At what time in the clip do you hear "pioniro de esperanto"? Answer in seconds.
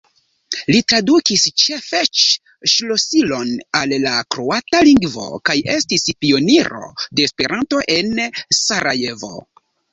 6.25-7.87